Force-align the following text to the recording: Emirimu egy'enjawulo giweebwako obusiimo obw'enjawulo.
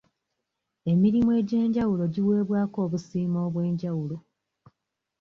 Emirimu 0.91 1.29
egy'enjawulo 1.39 2.03
giweebwako 2.13 2.77
obusiimo 2.85 3.39
obw'enjawulo. 3.47 4.17